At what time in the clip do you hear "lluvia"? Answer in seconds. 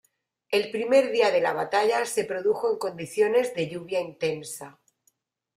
3.69-4.01